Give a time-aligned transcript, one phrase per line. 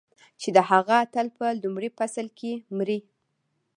[0.41, 2.99] چې د هغه اتل په لومړي فصل کې مري.